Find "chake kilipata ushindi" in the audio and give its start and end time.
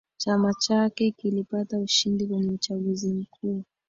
0.53-2.27